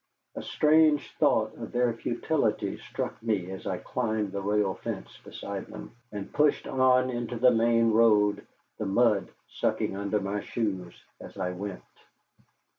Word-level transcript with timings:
A 0.33 0.41
strange 0.41 1.11
thought 1.19 1.53
of 1.57 1.71
their 1.73 1.93
futility 1.93 2.79
struck 2.89 3.21
me 3.21 3.51
as 3.51 3.67
I 3.67 3.77
climbed 3.77 4.31
the 4.31 4.41
rail 4.41 4.73
fence 4.73 5.15
beside 5.23 5.67
them, 5.67 5.95
and 6.11 6.33
pushed 6.33 6.65
on 6.65 7.11
into 7.11 7.35
the 7.37 7.51
main 7.51 7.91
road, 7.91 8.47
the 8.79 8.87
mud 8.87 9.29
sucking 9.47 9.95
under 9.95 10.19
my 10.19 10.39
shoes 10.41 10.95
as 11.19 11.37
I 11.37 11.51
went. 11.51 11.83